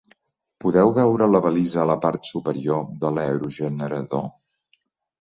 [0.63, 4.29] Podeu veure la balisa a la part superior de l'aerogenerador?